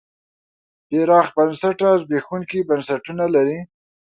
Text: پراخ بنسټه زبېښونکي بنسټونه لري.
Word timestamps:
پراخ 0.89 1.27
بنسټه 1.35 1.89
زبېښونکي 2.01 2.59
بنسټونه 2.69 3.25
لري. 3.35 3.59